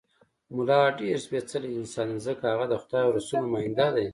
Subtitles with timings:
[0.55, 4.07] ملا ډېر سپېڅلی انسان دی، ځکه هغه د خدای او رسول نماینده دی.